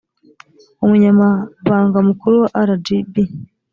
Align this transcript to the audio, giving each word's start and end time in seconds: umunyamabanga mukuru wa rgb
umunyamabanga 0.83 1.97
mukuru 2.07 2.35
wa 2.43 2.49
rgb 2.69 3.13